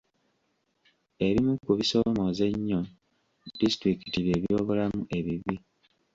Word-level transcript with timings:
Ebimu 1.25 1.53
ku 1.63 1.71
bisoomooza 1.79 2.43
ennyo 2.53 2.81
disitulikiti 3.59 4.17
bye 4.25 4.37
byobulamu 4.43 5.01
ebibi. 5.17 5.55